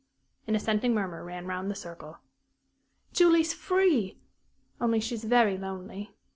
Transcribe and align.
An 0.47 0.55
assenting 0.55 0.95
murmur 0.95 1.23
ran 1.23 1.45
round 1.45 1.69
the 1.69 1.75
circle. 1.75 2.17
"Julie's 3.13 3.53
free! 3.53 4.17
Only 4.79 4.99
she's 4.99 5.23
very 5.23 5.59
lonely. 5.59 6.15